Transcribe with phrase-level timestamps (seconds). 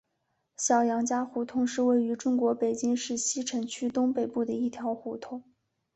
[0.57, 5.43] 小杨家胡同是位于中国北京市西城区东北部的一条胡同。